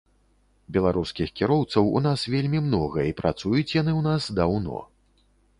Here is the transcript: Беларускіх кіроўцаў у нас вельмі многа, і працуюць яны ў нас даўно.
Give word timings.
Беларускіх 0.77 1.29
кіроўцаў 1.41 1.91
у 1.99 2.01
нас 2.07 2.25
вельмі 2.37 2.63
многа, 2.71 3.05
і 3.11 3.15
працуюць 3.21 3.71
яны 3.81 3.91
ў 3.99 4.03
нас 4.11 4.23
даўно. 4.41 4.83